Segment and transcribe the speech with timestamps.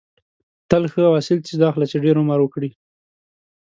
[0.69, 2.69] تل ښه او اصیل څیز اخله چې ډېر عمر وکړي.